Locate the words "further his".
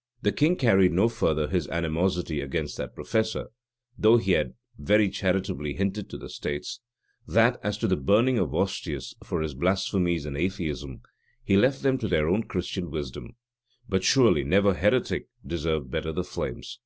1.08-1.66